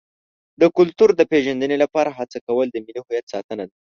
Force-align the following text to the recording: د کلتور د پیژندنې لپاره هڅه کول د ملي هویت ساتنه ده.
د 0.61 0.63
کلتور 0.77 1.09
د 1.15 1.21
پیژندنې 1.31 1.77
لپاره 1.83 2.09
هڅه 2.17 2.37
کول 2.47 2.67
د 2.71 2.77
ملي 2.85 2.99
هویت 3.03 3.25
ساتنه 3.33 3.63
ده. 3.69 3.75